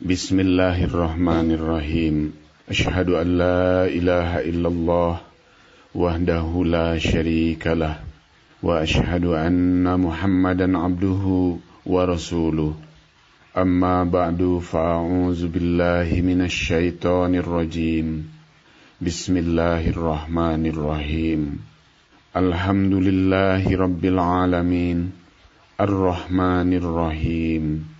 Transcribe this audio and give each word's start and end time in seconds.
Bismillahirrahmanirrahim. 0.00 2.32
Ashadu 2.64 3.20
an 3.20 3.36
ilaha 3.84 4.40
illallah 4.40 5.20
Wahdahu 5.92 6.64
la 6.64 6.96
sharika 6.96 8.00
Wa 8.64 8.80
ashadu 8.80 9.36
anna 9.36 10.00
muhammadan 10.00 10.72
abduhu 10.72 11.60
wa 11.84 12.08
rasuluh. 12.08 12.80
Amma 13.52 14.08
ba'du 14.08 14.64
fa'a'udzu 14.64 15.52
billahi 15.52 16.24
minash 16.24 16.72
shaitanir 16.72 17.44
rajim. 17.44 18.32
Bismillahirrahmanirrahim. 19.04 21.60
Alhamdulillahi 22.32 23.76
rabbil 23.76 24.16
alamin. 24.16 25.12
Alrahmanirrahim. 25.76 27.99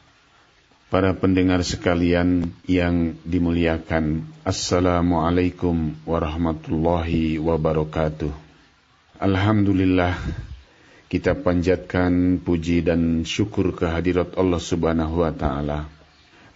Para 0.91 1.15
pendengar 1.15 1.63
sekalian 1.63 2.51
yang 2.67 3.15
dimuliakan, 3.23 4.27
Assalamualaikum 4.43 5.95
warahmatullahi 6.03 7.39
wabarakatuh. 7.39 8.27
Alhamdulillah, 9.15 10.19
kita 11.07 11.39
panjatkan 11.39 12.43
puji 12.43 12.83
dan 12.83 13.23
syukur 13.23 13.71
kehadirat 13.71 14.35
Allah 14.35 14.59
Subhanahu 14.59 15.23
wa 15.23 15.31
Ta'ala. 15.31 15.87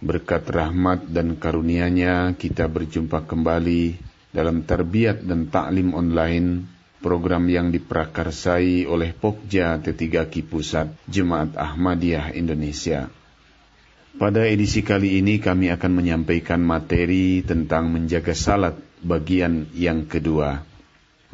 Berkat 0.04 0.44
rahmat 0.52 1.08
dan 1.08 1.40
karunia-Nya, 1.40 2.36
kita 2.36 2.68
berjumpa 2.68 3.24
kembali 3.24 3.96
dalam 4.36 4.68
tarbiyat 4.68 5.24
dan 5.24 5.48
taklim 5.48 5.96
online 5.96 6.68
program 7.00 7.48
yang 7.48 7.72
diprakarsai 7.72 8.84
oleh 8.84 9.16
Pokja 9.16 9.80
T3Ki 9.80 10.44
Pusat 10.44 10.92
Jemaat 11.08 11.56
Ahmadiyah 11.56 12.36
Indonesia. 12.36 13.08
Pada 14.16 14.48
edisi 14.48 14.80
kali 14.80 15.20
ini 15.20 15.36
kami 15.36 15.68
akan 15.68 15.92
menyampaikan 15.92 16.56
materi 16.64 17.44
tentang 17.44 17.92
menjaga 17.92 18.32
salat 18.32 18.72
bagian 19.04 19.68
yang 19.76 20.08
kedua. 20.08 20.64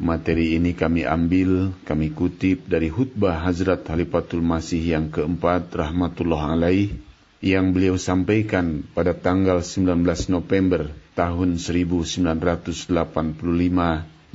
Materi 0.03 0.59
ini 0.59 0.75
kami 0.75 1.07
ambil, 1.07 1.71
kami 1.87 2.11
kutip 2.11 2.67
dari 2.67 2.91
khutbah 2.91 3.39
Hazrat 3.39 3.87
Halifatul 3.87 4.43
Masih 4.43 4.83
yang 4.83 5.07
keempat 5.15 5.71
rahmatullah 5.71 6.59
alaih 6.59 6.91
yang 7.39 7.71
beliau 7.71 7.95
sampaikan 7.95 8.83
pada 8.91 9.15
tanggal 9.15 9.63
19 9.63 10.03
November 10.27 10.91
tahun 11.15 11.63
1985 11.63 12.83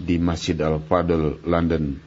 di 0.00 0.16
Masjid 0.16 0.56
Al-Fadl, 0.56 1.44
London. 1.44 2.00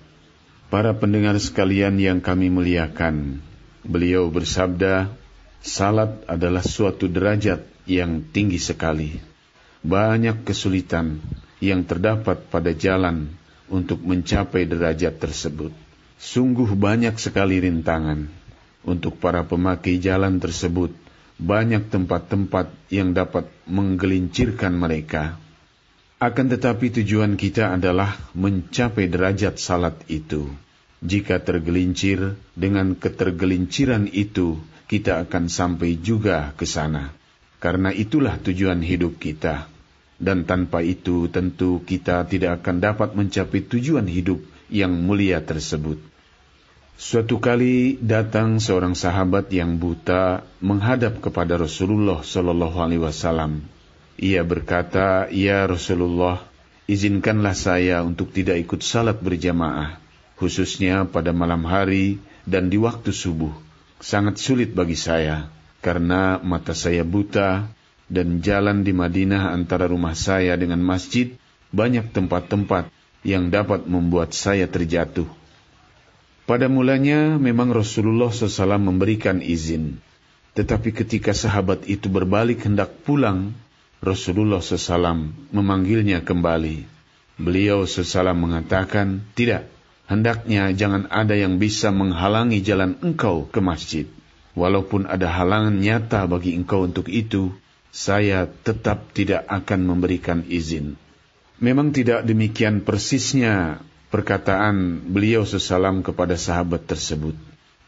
Para 0.73 0.97
pendengar 0.97 1.37
sekalian 1.37 2.01
yang 2.01 2.17
kami 2.17 2.49
muliakan, 2.49 3.45
beliau 3.85 4.33
bersabda, 4.33 5.20
Salat 5.61 6.25
adalah 6.25 6.65
suatu 6.65 7.05
derajat 7.05 7.61
yang 7.85 8.25
tinggi 8.33 8.57
sekali. 8.57 9.21
Banyak 9.85 10.41
kesulitan 10.41 11.21
yang 11.61 11.85
terdapat 11.85 12.49
pada 12.49 12.73
jalan 12.73 13.29
untuk 13.69 14.01
mencapai 14.01 14.65
derajat 14.65 15.21
tersebut. 15.21 15.69
Sungguh 16.17 16.65
banyak 16.73 17.13
sekali 17.21 17.61
rintangan 17.61 18.25
untuk 18.81 19.21
para 19.21 19.45
pemakai 19.45 20.01
jalan 20.01 20.41
tersebut. 20.41 20.93
Banyak 21.41 21.89
tempat-tempat 21.89 22.69
yang 22.93 23.13
dapat 23.17 23.49
menggelincirkan 23.65 24.77
mereka. 24.77 25.37
Akan 26.21 26.53
tetapi 26.53 26.93
tujuan 27.01 27.33
kita 27.33 27.73
adalah 27.73 28.13
mencapai 28.37 29.09
derajat 29.09 29.57
salat 29.57 29.97
itu. 30.05 30.49
Jika 31.01 31.41
tergelincir 31.41 32.37
dengan 32.53 32.93
ketergelinciran 32.93 34.05
itu, 34.05 34.61
kita 34.91 35.23
akan 35.23 35.47
sampai 35.47 36.03
juga 36.03 36.51
ke 36.59 36.67
sana. 36.67 37.15
Karena 37.63 37.95
itulah 37.95 38.35
tujuan 38.43 38.83
hidup 38.83 39.15
kita. 39.23 39.71
Dan 40.19 40.43
tanpa 40.43 40.83
itu 40.83 41.31
tentu 41.31 41.79
kita 41.87 42.27
tidak 42.27 42.59
akan 42.59 42.83
dapat 42.83 43.15
mencapai 43.15 43.63
tujuan 43.71 44.03
hidup 44.03 44.43
yang 44.67 44.91
mulia 44.91 45.39
tersebut. 45.39 45.95
Suatu 46.99 47.39
kali 47.39 47.97
datang 48.03 48.59
seorang 48.59 48.93
sahabat 48.93 49.47
yang 49.49 49.79
buta 49.79 50.43
menghadap 50.59 51.23
kepada 51.23 51.55
Rasulullah 51.55 52.21
Shallallahu 52.21 52.77
Alaihi 52.77 53.01
Wasallam. 53.01 53.65
Ia 54.21 54.45
berkata, 54.45 55.25
"Ya 55.33 55.65
Rasulullah, 55.65 56.43
izinkanlah 56.85 57.57
saya 57.57 58.05
untuk 58.05 58.29
tidak 58.35 58.61
ikut 58.61 58.85
salat 58.85 59.17
berjamaah, 59.17 59.97
khususnya 60.37 61.09
pada 61.09 61.33
malam 61.33 61.65
hari 61.65 62.21
dan 62.45 62.69
di 62.69 62.77
waktu 62.77 63.09
subuh 63.09 63.70
sangat 64.01 64.41
sulit 64.41 64.73
bagi 64.73 64.97
saya 64.97 65.47
karena 65.79 66.41
mata 66.41 66.73
saya 66.73 67.05
buta 67.05 67.69
dan 68.11 68.43
jalan 68.43 68.83
di 68.83 68.91
Madinah 68.91 69.53
antara 69.55 69.87
rumah 69.87 70.17
saya 70.17 70.57
dengan 70.59 70.81
masjid 70.83 71.37
banyak 71.71 72.11
tempat-tempat 72.11 72.91
yang 73.23 73.53
dapat 73.53 73.87
membuat 73.87 74.33
saya 74.35 74.67
terjatuh. 74.67 75.29
Pada 76.49 76.67
mulanya 76.67 77.39
memang 77.39 77.71
Rasulullah 77.71 78.33
SAW 78.33 78.81
memberikan 78.81 79.39
izin, 79.39 80.03
tetapi 80.57 80.91
ketika 80.91 81.31
sahabat 81.31 81.87
itu 81.87 82.11
berbalik 82.11 82.67
hendak 82.67 82.91
pulang, 83.07 83.55
Rasulullah 84.03 84.59
SAW 84.59 85.31
memanggilnya 85.53 86.25
kembali. 86.25 86.83
Beliau 87.39 87.87
SAW 87.87 88.35
mengatakan, 88.35 89.23
tidak, 89.37 89.69
hendaknya 90.11 90.75
jangan 90.75 91.07
ada 91.07 91.39
yang 91.39 91.55
bisa 91.55 91.87
menghalangi 91.95 92.59
jalan 92.59 92.99
engkau 92.99 93.47
ke 93.47 93.63
masjid. 93.63 94.03
Walaupun 94.51 95.07
ada 95.07 95.31
halangan 95.31 95.79
nyata 95.79 96.27
bagi 96.27 96.51
engkau 96.59 96.83
untuk 96.83 97.07
itu, 97.07 97.55
saya 97.95 98.43
tetap 98.43 99.15
tidak 99.15 99.47
akan 99.47 99.87
memberikan 99.87 100.43
izin. 100.43 100.99
Memang 101.63 101.95
tidak 101.95 102.27
demikian 102.27 102.83
persisnya 102.83 103.79
perkataan 104.11 105.07
beliau 105.07 105.47
sesalam 105.47 106.03
kepada 106.03 106.35
sahabat 106.35 106.83
tersebut. 106.83 107.39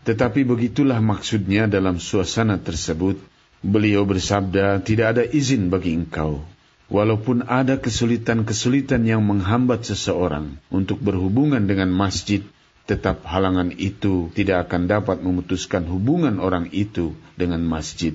Tetapi 0.07 0.47
begitulah 0.47 1.03
maksudnya 1.03 1.67
dalam 1.67 1.99
suasana 1.99 2.55
tersebut. 2.55 3.19
Beliau 3.63 4.03
bersabda, 4.03 4.83
tidak 4.83 5.15
ada 5.15 5.23
izin 5.23 5.71
bagi 5.71 5.95
engkau 5.95 6.43
Walaupun 6.93 7.49
ada 7.49 7.81
kesulitan-kesulitan 7.81 9.01
yang 9.09 9.25
menghambat 9.25 9.81
seseorang 9.81 10.61
untuk 10.69 11.01
berhubungan 11.01 11.65
dengan 11.65 11.89
masjid, 11.89 12.45
tetap 12.85 13.25
halangan 13.25 13.73
itu 13.73 14.29
tidak 14.37 14.69
akan 14.69 14.85
dapat 14.85 15.25
memutuskan 15.25 15.89
hubungan 15.89 16.37
orang 16.37 16.69
itu 16.69 17.17
dengan 17.33 17.65
masjid. 17.65 18.13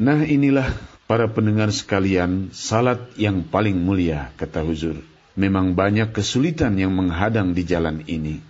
Nah 0.00 0.24
inilah 0.24 0.64
para 1.04 1.28
pendengar 1.28 1.68
sekalian, 1.68 2.56
salat 2.56 3.04
yang 3.20 3.44
paling 3.44 3.76
mulia, 3.76 4.32
kata 4.40 4.64
Huzur. 4.64 5.04
Memang 5.36 5.76
banyak 5.76 6.16
kesulitan 6.16 6.80
yang 6.80 6.96
menghadang 6.96 7.52
di 7.52 7.68
jalan 7.68 8.00
ini. 8.08 8.40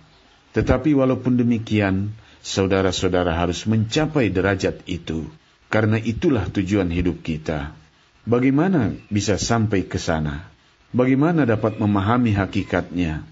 Tetapi 0.55 0.95
walaupun 0.95 1.35
demikian, 1.35 2.15
saudara-saudara 2.39 3.35
harus 3.35 3.67
mencapai 3.67 4.31
derajat 4.31 4.79
itu. 4.87 5.27
Karena 5.67 5.99
itulah 5.99 6.47
tujuan 6.47 6.87
hidup 6.87 7.19
kita 7.19 7.75
Bagaimana 8.27 8.95
bisa 9.07 9.39
sampai 9.39 9.87
ke 9.87 9.95
sana? 9.95 10.47
Bagaimana 10.91 11.45
dapat 11.45 11.77
memahami 11.77 12.35
hakikatnya? 12.35 13.23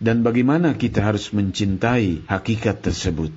Dan 0.00 0.24
bagaimana 0.24 0.76
kita 0.76 1.04
harus 1.04 1.32
mencintai 1.32 2.24
hakikat 2.24 2.80
tersebut? 2.80 3.32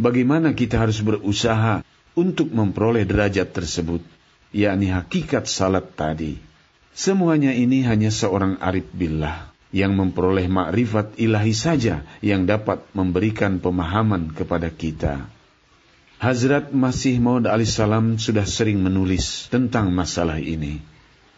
Bagaimana 0.00 0.54
kita 0.54 0.78
harus 0.78 1.02
berusaha 1.02 1.82
untuk 2.14 2.50
memperoleh 2.50 3.02
derajat 3.04 3.50
tersebut, 3.50 4.02
yakni 4.54 4.90
hakikat 4.94 5.50
salat 5.50 5.92
tadi? 5.98 6.38
Semuanya 6.94 7.54
ini 7.54 7.82
hanya 7.86 8.10
seorang 8.10 8.58
arif 8.62 8.86
billah 8.94 9.50
yang 9.70 9.94
memperoleh 9.94 10.50
makrifat 10.50 11.18
ilahi 11.18 11.54
saja 11.54 12.02
yang 12.22 12.46
dapat 12.46 12.82
memberikan 12.94 13.62
pemahaman 13.62 14.34
kepada 14.34 14.70
kita. 14.70 15.30
Hazrat 16.20 16.68
Masih 16.76 17.16
Maud 17.16 17.48
alaihissalam 17.48 18.20
sudah 18.20 18.44
sering 18.44 18.84
menulis 18.84 19.48
tentang 19.48 19.88
masalah 19.88 20.36
ini. 20.36 20.84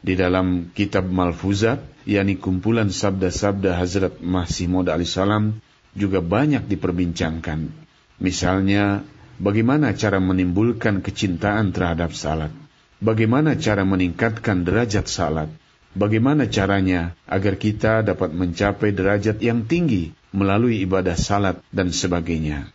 Di 0.03 0.19
dalam 0.19 0.75
kitab 0.75 1.07
Malfuzat, 1.07 1.79
yakni 2.03 2.35
kumpulan 2.35 2.91
sabda-sabda 2.91 3.79
Hazrat 3.79 4.19
Masih 4.19 4.67
Maud 4.67 4.91
alaihissalam 4.91 5.63
juga 5.95 6.19
banyak 6.19 6.67
diperbincangkan. 6.67 7.71
Misalnya, 8.19 9.07
bagaimana 9.39 9.95
cara 9.95 10.19
menimbulkan 10.19 10.99
kecintaan 10.99 11.71
terhadap 11.71 12.11
salat? 12.11 12.51
Bagaimana 12.99 13.55
cara 13.55 13.87
meningkatkan 13.87 14.67
derajat 14.67 15.07
salat? 15.07 15.51
bagaimana 15.93 16.49
caranya 16.49 17.13
agar 17.29 17.61
kita 17.61 18.01
dapat 18.01 18.33
mencapai 18.33 18.97
derajat 18.97 19.41
yang 19.45 19.69
tinggi 19.69 20.13
melalui 20.33 20.81
ibadah 20.81 21.17
salat 21.17 21.61
dan 21.69 21.93
sebagainya. 21.93 22.73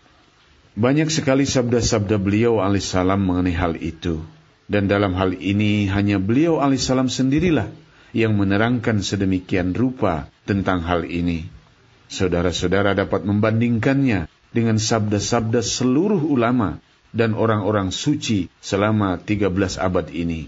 Banyak 0.78 1.10
sekali 1.10 1.50
sabda-sabda 1.50 2.22
beliau 2.22 2.62
alaihissalam 2.62 3.18
mengenai 3.18 3.58
hal 3.58 3.74
itu. 3.82 4.22
Dan 4.70 4.86
dalam 4.86 5.18
hal 5.18 5.34
ini 5.34 5.90
hanya 5.90 6.22
beliau 6.22 6.62
alaihissalam 6.62 7.10
sendirilah 7.10 7.66
yang 8.14 8.38
menerangkan 8.38 9.02
sedemikian 9.02 9.74
rupa 9.74 10.30
tentang 10.46 10.86
hal 10.86 11.10
ini. 11.10 11.50
Saudara-saudara 12.14 12.94
dapat 12.94 13.26
membandingkannya 13.26 14.30
dengan 14.54 14.78
sabda-sabda 14.78 15.66
seluruh 15.66 16.22
ulama 16.22 16.78
dan 17.10 17.34
orang-orang 17.34 17.90
suci 17.90 18.46
selama 18.62 19.18
13 19.18 19.82
abad 19.82 20.08
ini, 20.14 20.46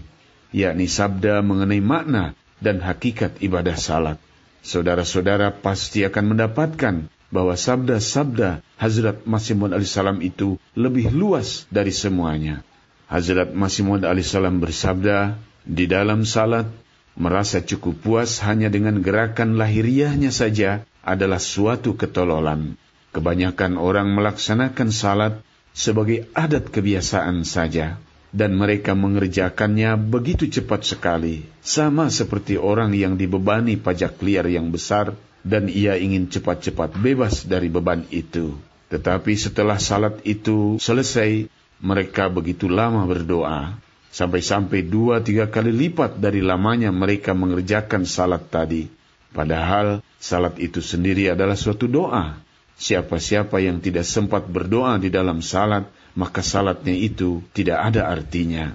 yakni 0.54 0.86
sabda 0.86 1.42
mengenai 1.42 1.82
makna 1.82 2.38
dan 2.62 2.78
hakikat 2.78 3.42
ibadah 3.42 3.74
salat. 3.74 4.22
Saudara-saudara 4.62 5.58
pasti 5.58 6.06
akan 6.06 6.38
mendapatkan 6.38 7.10
bahwa 7.30 7.54
sabda-sabda 7.54 8.60
Hazrat 8.76 9.22
Masih 9.24 9.54
Maud 9.54 9.74
salam 9.86 10.18
itu 10.20 10.58
lebih 10.74 11.14
luas 11.14 11.64
dari 11.70 11.94
semuanya. 11.94 12.66
Hazrat 13.06 13.54
Masih 13.54 13.86
Maud 13.86 14.02
salam 14.26 14.58
bersabda, 14.58 15.38
di 15.62 15.86
dalam 15.86 16.26
salat, 16.26 16.66
merasa 17.14 17.62
cukup 17.62 18.02
puas 18.02 18.42
hanya 18.42 18.66
dengan 18.66 18.98
gerakan 19.02 19.54
lahiriahnya 19.54 20.34
saja 20.34 20.82
adalah 21.06 21.38
suatu 21.38 21.94
ketololan. 21.94 22.74
Kebanyakan 23.10 23.74
orang 23.78 24.14
melaksanakan 24.14 24.94
salat 24.94 25.42
sebagai 25.74 26.30
adat 26.34 26.70
kebiasaan 26.70 27.42
saja, 27.42 27.98
dan 28.30 28.54
mereka 28.54 28.94
mengerjakannya 28.94 29.98
begitu 29.98 30.46
cepat 30.46 30.86
sekali, 30.86 31.42
sama 31.62 32.06
seperti 32.10 32.54
orang 32.58 32.94
yang 32.94 33.18
dibebani 33.18 33.74
pajak 33.74 34.22
liar 34.22 34.46
yang 34.46 34.70
besar, 34.70 35.18
dan 35.46 35.68
ia 35.70 35.96
ingin 35.96 36.28
cepat-cepat 36.28 36.96
bebas 37.00 37.48
dari 37.48 37.72
beban 37.72 38.04
itu. 38.12 38.56
Tetapi 38.90 39.32
setelah 39.38 39.78
salat 39.78 40.18
itu 40.26 40.76
selesai, 40.82 41.46
mereka 41.80 42.26
begitu 42.28 42.66
lama 42.66 43.06
berdoa, 43.06 43.78
sampai-sampai 44.10 44.84
dua 44.84 45.22
tiga 45.22 45.46
kali 45.46 45.70
lipat 45.70 46.18
dari 46.18 46.42
lamanya 46.42 46.90
mereka 46.90 47.32
mengerjakan 47.32 48.02
salat 48.04 48.50
tadi. 48.50 48.90
Padahal 49.30 50.02
salat 50.18 50.58
itu 50.58 50.82
sendiri 50.82 51.30
adalah 51.30 51.54
suatu 51.54 51.86
doa 51.86 52.34
Siapa-siapa 52.80 53.60
yang 53.60 53.76
tidak 53.84 54.08
sempat 54.08 54.48
berdoa 54.48 54.96
di 54.96 55.12
dalam 55.12 55.44
salat, 55.44 55.84
maka 56.16 56.40
salatnya 56.40 56.96
itu 56.96 57.44
tidak 57.52 57.92
ada 57.92 58.08
artinya. 58.08 58.72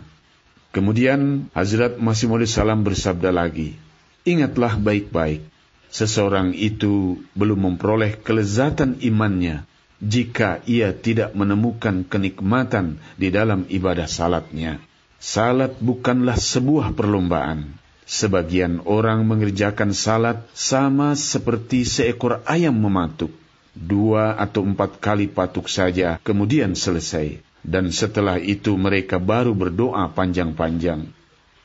Kemudian 0.69 1.49
Hazrat 1.57 1.97
Masih 1.97 2.29
Salam 2.45 2.85
bersabda 2.85 3.33
lagi, 3.33 3.73
Ingatlah 4.21 4.77
baik-baik, 4.77 5.49
seseorang 5.95 6.51
itu 6.51 7.23
belum 7.39 7.71
memperoleh 7.71 8.19
kelezatan 8.19 8.99
imannya 8.99 9.63
jika 10.03 10.59
ia 10.67 10.91
tidak 10.91 11.31
menemukan 11.39 12.03
kenikmatan 12.03 12.99
di 13.15 13.31
dalam 13.31 13.63
ibadah 13.71 14.11
salatnya. 14.11 14.83
Salat 15.23 15.79
bukanlah 15.79 16.35
sebuah 16.35 16.91
perlombaan. 16.91 17.79
Sebagian 18.05 18.85
orang 18.85 19.25
mengerjakan 19.25 19.95
salat 19.95 20.45
sama 20.53 21.17
seperti 21.17 21.87
seekor 21.87 22.43
ayam 22.45 22.77
mematuk 22.77 23.33
dua 23.75 24.39
atau 24.39 24.63
empat 24.63 25.03
kali 25.03 25.27
patuk 25.27 25.67
saja, 25.67 26.21
kemudian 26.23 26.73
selesai. 26.77 27.43
Dan 27.65 27.89
setelah 27.89 28.37
itu 28.37 28.77
mereka 28.77 29.17
baru 29.17 29.57
berdoa 29.57 30.05
panjang-panjang. 30.13 31.09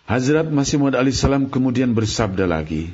Hazrat 0.08 0.48
Masih 0.48 0.80
Maud 0.80 0.96
salam 1.12 1.46
kemudian 1.52 1.92
bersabda 1.92 2.48
lagi, 2.48 2.90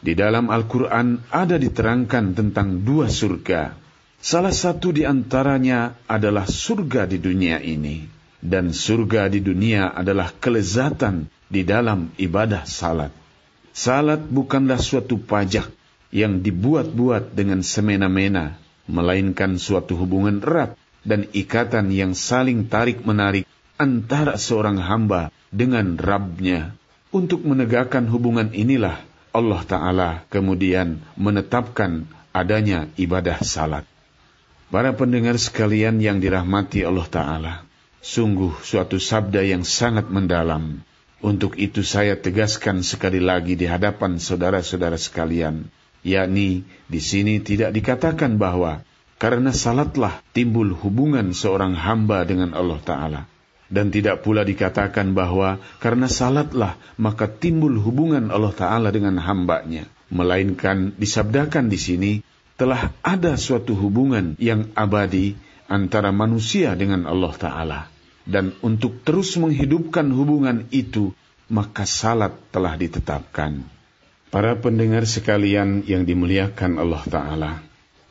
di 0.00 0.16
dalam 0.16 0.48
Al-Quran 0.48 1.28
ada 1.28 1.60
diterangkan 1.60 2.32
tentang 2.32 2.80
dua 2.80 3.12
surga. 3.12 3.76
Salah 4.20 4.52
satu 4.52 4.92
di 4.92 5.04
antaranya 5.04 5.96
adalah 6.08 6.48
surga 6.48 7.08
di 7.08 7.20
dunia 7.20 7.60
ini. 7.60 8.08
Dan 8.40 8.72
surga 8.72 9.28
di 9.28 9.44
dunia 9.44 9.92
adalah 9.92 10.32
kelezatan 10.32 11.28
di 11.52 11.60
dalam 11.60 12.08
ibadah 12.16 12.64
salat. 12.64 13.12
Salat 13.76 14.24
bukanlah 14.24 14.80
suatu 14.80 15.20
pajak, 15.20 15.68
yang 16.08 16.40
dibuat-buat 16.40 17.36
dengan 17.36 17.60
semena-mena, 17.60 18.56
melainkan 18.88 19.60
suatu 19.60 19.94
hubungan 20.00 20.40
erat 20.40 20.74
dan 21.04 21.28
ikatan 21.30 21.92
yang 21.92 22.16
saling 22.16 22.66
tarik-menarik 22.72 23.44
antara 23.76 24.40
seorang 24.40 24.80
hamba 24.80 25.28
dengan 25.52 26.00
Rabbnya. 26.00 26.72
Untuk 27.10 27.42
menegakkan 27.42 28.06
hubungan 28.06 28.54
inilah 28.54 29.09
Allah 29.30 29.62
Ta'ala 29.62 30.10
kemudian 30.26 30.98
menetapkan 31.14 32.06
adanya 32.34 32.90
ibadah 32.98 33.38
salat. 33.46 33.86
Para 34.70 34.94
pendengar 34.94 35.38
sekalian 35.38 35.98
yang 35.98 36.22
dirahmati 36.22 36.86
Allah 36.86 37.06
Ta'ala, 37.06 37.54
sungguh 38.02 38.54
suatu 38.62 38.98
sabda 38.98 39.42
yang 39.42 39.66
sangat 39.66 40.10
mendalam. 40.10 40.82
Untuk 41.20 41.60
itu 41.60 41.84
saya 41.84 42.16
tegaskan 42.16 42.80
sekali 42.80 43.20
lagi 43.20 43.52
di 43.54 43.68
hadapan 43.68 44.16
saudara-saudara 44.16 44.96
sekalian, 44.96 45.68
yakni 46.00 46.64
di 46.88 47.00
sini 47.02 47.44
tidak 47.44 47.76
dikatakan 47.76 48.40
bahwa 48.40 48.80
karena 49.20 49.52
salatlah 49.52 50.24
timbul 50.32 50.72
hubungan 50.72 51.36
seorang 51.36 51.76
hamba 51.76 52.24
dengan 52.24 52.56
Allah 52.56 52.80
Ta'ala. 52.80 53.20
Dan 53.70 53.94
tidak 53.94 54.26
pula 54.26 54.42
dikatakan 54.42 55.14
bahwa 55.14 55.62
karena 55.78 56.10
salatlah 56.10 56.74
maka 56.98 57.30
timbul 57.30 57.78
hubungan 57.78 58.34
Allah 58.34 58.50
Ta'ala 58.50 58.90
dengan 58.90 59.14
hambanya. 59.22 59.86
Melainkan 60.10 60.98
disabdakan 60.98 61.70
di 61.70 61.78
sini 61.78 62.12
telah 62.58 62.90
ada 63.06 63.38
suatu 63.38 63.78
hubungan 63.78 64.34
yang 64.42 64.74
abadi 64.74 65.38
antara 65.70 66.10
manusia 66.10 66.74
dengan 66.74 67.06
Allah 67.06 67.32
Ta'ala. 67.38 67.80
Dan 68.26 68.58
untuk 68.60 69.06
terus 69.06 69.38
menghidupkan 69.38 70.10
hubungan 70.10 70.66
itu, 70.74 71.14
maka 71.46 71.86
salat 71.86 72.34
telah 72.50 72.74
ditetapkan. 72.74 73.62
Para 74.30 74.58
pendengar 74.58 75.06
sekalian 75.06 75.86
yang 75.86 76.06
dimuliakan 76.06 76.78
Allah 76.78 77.02
Ta'ala. 77.06 77.52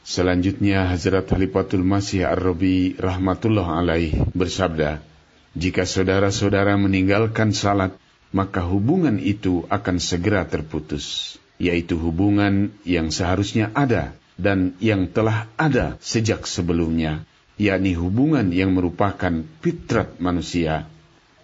Selanjutnya 0.04 0.90
Hazrat 0.90 1.30
Halifatul 1.30 1.86
Masih 1.86 2.26
Ar-Rabi 2.26 2.98
Rahmatullah 2.98 3.80
alaih 3.80 4.18
bersabda, 4.34 5.00
Jika 5.60 5.84
saudara-saudara 5.84 6.80
meninggalkan 6.80 7.52
salat, 7.52 7.92
maka 8.32 8.64
hubungan 8.64 9.20
itu 9.20 9.68
akan 9.68 10.00
segera 10.00 10.48
terputus, 10.48 11.36
yaitu 11.60 12.00
hubungan 12.00 12.72
yang 12.88 13.12
seharusnya 13.12 13.68
ada 13.76 14.16
dan 14.40 14.80
yang 14.80 15.12
telah 15.12 15.52
ada 15.60 16.00
sejak 16.00 16.48
sebelumnya, 16.48 17.28
yakni 17.60 17.92
hubungan 18.00 18.56
yang 18.56 18.72
merupakan 18.72 19.44
fitrat 19.60 20.16
manusia 20.24 20.88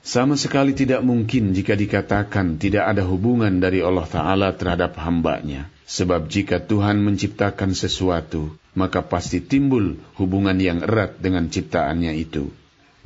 sama 0.06 0.38
sekali 0.38 0.78
tidak 0.78 1.02
mungkin 1.02 1.58
jika 1.58 1.74
dikatakan 1.74 2.62
tidak 2.62 2.94
ada 2.94 3.02
hubungan 3.10 3.58
dari 3.58 3.82
Allah 3.82 4.06
Ta'ala 4.06 4.54
terhadap 4.54 4.94
hambanya. 5.02 5.66
Sebab 5.90 6.30
jika 6.30 6.62
Tuhan 6.62 7.02
menciptakan 7.02 7.74
sesuatu, 7.74 8.54
maka 8.78 9.02
pasti 9.02 9.42
timbul 9.42 9.98
hubungan 10.22 10.62
yang 10.62 10.86
erat 10.86 11.18
dengan 11.18 11.50
ciptaannya 11.50 12.22
itu. 12.22 12.54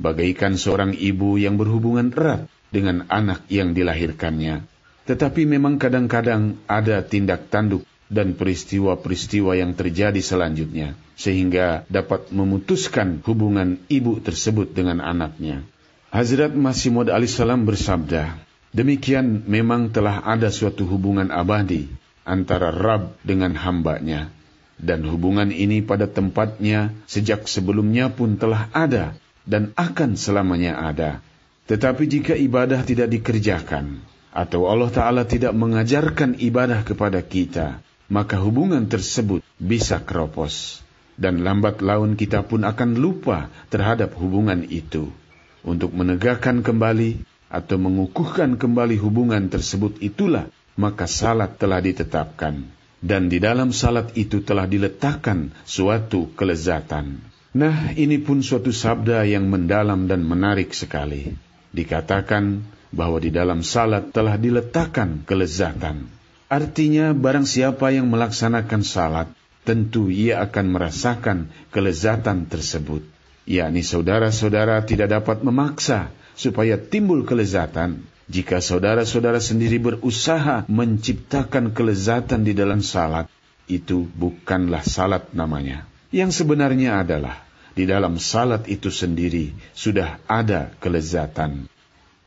Bagaikan 0.00 0.56
seorang 0.56 0.96
ibu 0.96 1.36
yang 1.36 1.60
berhubungan 1.60 2.08
erat 2.16 2.48
dengan 2.72 3.04
anak 3.12 3.44
yang 3.52 3.76
dilahirkannya. 3.76 4.64
Tetapi 5.04 5.44
memang 5.44 5.76
kadang-kadang 5.76 6.56
ada 6.64 7.04
tindak 7.04 7.52
tanduk 7.52 7.84
dan 8.08 8.32
peristiwa-peristiwa 8.32 9.60
yang 9.60 9.76
terjadi 9.76 10.18
selanjutnya, 10.18 10.96
sehingga 11.20 11.84
dapat 11.86 12.32
memutuskan 12.32 13.20
hubungan 13.28 13.76
ibu 13.92 14.18
tersebut 14.24 14.72
dengan 14.72 15.04
anaknya. 15.04 15.62
Hazrat 16.10 16.56
Masih 16.56 16.90
Maud 16.90 17.12
salam 17.30 17.68
bersabda, 17.68 18.34
demikian 18.74 19.46
memang 19.46 19.94
telah 19.94 20.24
ada 20.26 20.50
suatu 20.50 20.88
hubungan 20.88 21.30
abadi 21.30 21.86
antara 22.26 22.74
Rab 22.74 23.14
dengan 23.22 23.54
hambanya. 23.54 24.32
Dan 24.80 25.04
hubungan 25.04 25.52
ini 25.52 25.84
pada 25.84 26.08
tempatnya 26.08 26.90
sejak 27.04 27.44
sebelumnya 27.46 28.08
pun 28.08 28.40
telah 28.40 28.72
ada 28.72 29.12
dan 29.50 29.74
akan 29.74 30.14
selamanya 30.14 30.78
ada. 30.78 31.18
Tetapi 31.66 32.06
jika 32.06 32.38
ibadah 32.38 32.86
tidak 32.86 33.10
dikerjakan, 33.10 33.98
atau 34.30 34.70
Allah 34.70 34.90
Ta'ala 34.94 35.22
tidak 35.26 35.50
mengajarkan 35.58 36.38
ibadah 36.38 36.86
kepada 36.86 37.18
kita, 37.18 37.82
maka 38.06 38.38
hubungan 38.38 38.86
tersebut 38.86 39.42
bisa 39.58 39.98
keropos. 39.98 40.86
Dan 41.20 41.44
lambat 41.44 41.84
laun 41.84 42.16
kita 42.16 42.46
pun 42.46 42.64
akan 42.64 42.96
lupa 42.96 43.52
terhadap 43.68 44.16
hubungan 44.16 44.64
itu 44.64 45.12
untuk 45.60 45.92
menegakkan 45.92 46.64
kembali 46.64 47.20
atau 47.52 47.76
mengukuhkan 47.76 48.56
kembali 48.56 48.96
hubungan 48.96 49.52
tersebut 49.52 50.00
itulah 50.00 50.48
maka 50.80 51.04
salat 51.04 51.60
telah 51.60 51.84
ditetapkan 51.84 52.64
dan 53.00 53.32
di 53.32 53.40
dalam 53.40 53.72
salat 53.72 54.12
itu 54.16 54.44
telah 54.44 54.68
diletakkan 54.68 55.52
suatu 55.64 56.28
kelezatan. 56.36 57.20
Nah, 57.50 57.90
ini 57.98 58.22
pun 58.22 58.46
suatu 58.46 58.70
sabda 58.70 59.26
yang 59.26 59.50
mendalam 59.50 60.06
dan 60.06 60.22
menarik 60.22 60.70
sekali. 60.70 61.34
Dikatakan 61.74 62.62
bahwa 62.94 63.18
di 63.18 63.34
dalam 63.34 63.66
salat 63.66 64.14
telah 64.14 64.38
diletakkan 64.38 65.26
kelezatan. 65.26 66.06
Artinya 66.46 67.10
barang 67.10 67.46
siapa 67.46 67.90
yang 67.90 68.06
melaksanakan 68.06 68.82
salat, 68.86 69.28
tentu 69.66 70.14
ia 70.14 70.42
akan 70.46 70.66
merasakan 70.70 71.50
kelezatan 71.74 72.46
tersebut. 72.46 73.02
Yakni 73.50 73.82
saudara-saudara 73.82 74.86
tidak 74.86 75.10
dapat 75.10 75.42
memaksa 75.42 76.14
supaya 76.38 76.78
timbul 76.78 77.26
kelezatan. 77.26 78.06
Jika 78.30 78.62
saudara-saudara 78.62 79.42
sendiri 79.42 79.82
berusaha 79.82 80.70
menciptakan 80.70 81.74
kelezatan 81.74 82.46
di 82.46 82.54
dalam 82.54 82.78
salat, 82.78 83.26
itu 83.66 84.06
bukanlah 84.06 84.86
salat 84.86 85.34
namanya. 85.34 85.89
Yang 86.10 86.42
sebenarnya 86.42 87.06
adalah 87.06 87.46
di 87.78 87.86
dalam 87.86 88.18
salat 88.18 88.66
itu 88.66 88.90
sendiri 88.90 89.54
sudah 89.78 90.18
ada 90.26 90.74
kelezatan. 90.82 91.70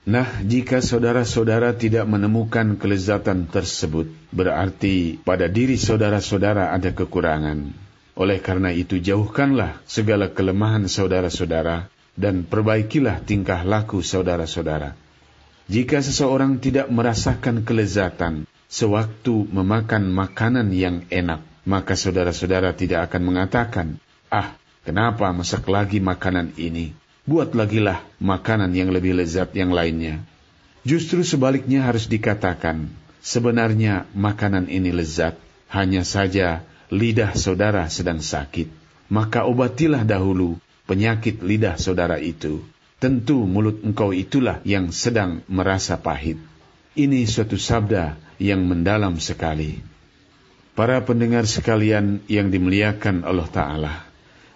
Nah, 0.04 0.28
jika 0.44 0.84
saudara-saudara 0.84 1.76
tidak 1.80 2.04
menemukan 2.08 2.76
kelezatan 2.76 3.48
tersebut, 3.48 4.12
berarti 4.36 5.20
pada 5.24 5.48
diri 5.48 5.80
saudara-saudara 5.80 6.76
ada 6.76 6.92
kekurangan. 6.92 7.72
Oleh 8.20 8.44
karena 8.44 8.76
itu, 8.76 9.00
jauhkanlah 9.00 9.80
segala 9.88 10.32
kelemahan 10.32 10.92
saudara-saudara 10.92 11.88
dan 12.20 12.44
perbaikilah 12.44 13.24
tingkah 13.24 13.64
laku 13.64 14.04
saudara-saudara. 14.04 14.96
Jika 15.72 16.04
seseorang 16.04 16.60
tidak 16.60 16.92
merasakan 16.92 17.64
kelezatan 17.64 18.44
sewaktu 18.68 19.48
memakan 19.56 20.12
makanan 20.12 20.76
yang 20.76 21.08
enak, 21.08 21.53
maka 21.64 21.96
saudara-saudara 21.96 22.76
tidak 22.76 23.12
akan 23.12 23.22
mengatakan, 23.24 23.88
"Ah, 24.28 24.56
kenapa 24.84 25.32
masak 25.32 25.68
lagi 25.72 26.04
makanan 26.04 26.56
ini?" 26.60 26.96
buat 27.24 27.56
lagilah 27.56 28.04
makanan 28.20 28.76
yang 28.76 28.92
lebih 28.92 29.16
lezat 29.16 29.56
yang 29.56 29.72
lainnya. 29.72 30.20
Justru 30.84 31.24
sebaliknya 31.24 31.88
harus 31.88 32.12
dikatakan, 32.12 32.92
sebenarnya 33.24 34.04
makanan 34.12 34.68
ini 34.68 34.92
lezat, 34.92 35.40
hanya 35.72 36.04
saja 36.04 36.68
lidah 36.92 37.32
saudara 37.40 37.88
sedang 37.88 38.20
sakit. 38.20 38.68
Maka 39.08 39.48
obatilah 39.48 40.04
dahulu 40.04 40.60
penyakit 40.84 41.40
lidah 41.40 41.80
saudara 41.80 42.20
itu. 42.20 42.60
Tentu 43.00 43.48
mulut 43.48 43.84
engkau 43.84 44.12
itulah 44.12 44.60
yang 44.68 44.92
sedang 44.92 45.44
merasa 45.48 46.00
pahit. 46.00 46.40
Ini 46.96 47.24
suatu 47.28 47.56
sabda 47.56 48.20
yang 48.40 48.64
mendalam 48.68 49.16
sekali. 49.20 49.80
Para 50.74 51.06
pendengar 51.06 51.46
sekalian 51.46 52.26
yang 52.26 52.50
dimuliakan 52.50 53.22
Allah 53.22 53.46
Ta'ala, 53.46 53.94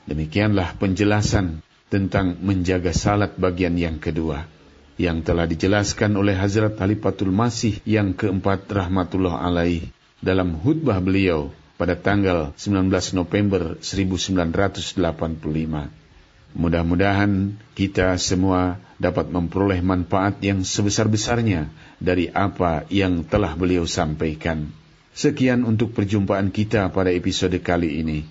demikianlah 0.09 0.73
penjelasan 0.81 1.61
tentang 1.93 2.33
menjaga 2.41 2.89
salat 2.89 3.37
bagian 3.37 3.77
yang 3.77 4.01
kedua 4.01 4.49
yang 4.97 5.21
telah 5.21 5.45
dijelaskan 5.45 6.17
oleh 6.17 6.33
Hazrat 6.33 6.73
Halifatul 6.81 7.29
Masih 7.29 7.77
yang 7.85 8.17
keempat 8.17 8.65
rahmatullah 8.65 9.45
alaih 9.45 9.93
dalam 10.17 10.57
khutbah 10.57 10.97
beliau 10.97 11.53
pada 11.77 11.93
tanggal 11.93 12.49
19 12.57 12.89
November 13.13 13.77
1985. 13.77 14.97
Mudah-mudahan 16.57 17.53
kita 17.77 18.17
semua 18.17 18.81
dapat 18.97 19.29
memperoleh 19.29 19.85
manfaat 19.85 20.41
yang 20.41 20.65
sebesar-besarnya 20.65 21.69
dari 22.01 22.33
apa 22.33 22.89
yang 22.89 23.21
telah 23.21 23.53
beliau 23.53 23.85
sampaikan. 23.85 24.73
Sekian 25.17 25.65
untuk 25.65 25.97
perjumpaan 25.97 26.53
kita 26.53 26.93
pada 26.93 27.09
episode 27.09 27.57
kali 27.65 28.05
ini. 28.05 28.21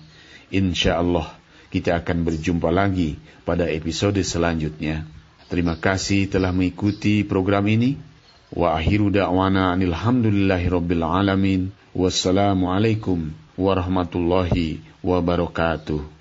Insya 0.55 1.03
Allah 1.03 1.35
kita 1.67 1.99
akan 1.99 2.23
berjumpa 2.23 2.71
lagi 2.71 3.19
pada 3.43 3.67
episode 3.67 4.23
selanjutnya. 4.23 5.03
Terima 5.51 5.75
kasih 5.75 6.31
telah 6.31 6.55
mengikuti 6.55 7.27
program 7.27 7.67
ini. 7.67 7.99
Wa 8.55 8.79
akhiru 8.79 9.11
da'wana 9.11 9.75
anilhamdulillahi 9.75 10.71
rabbil 10.71 11.03
alamin. 11.03 11.75
Wassalamualaikum 11.91 13.35
warahmatullahi 13.59 14.79
wabarakatuh. 15.03 16.16